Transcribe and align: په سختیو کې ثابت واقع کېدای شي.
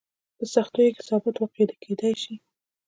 په 0.37 0.43
سختیو 0.53 0.93
کې 0.95 1.01
ثابت 1.09 1.35
واقع 1.37 1.65
کېدای 1.83 2.13
شي. 2.23 2.35